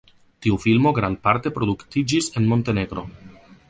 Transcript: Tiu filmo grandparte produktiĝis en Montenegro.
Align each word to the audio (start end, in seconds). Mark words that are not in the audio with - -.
Tiu 0.45 0.55
filmo 0.63 0.93
grandparte 0.99 1.53
produktiĝis 1.59 2.35
en 2.41 2.53
Montenegro. 2.55 3.09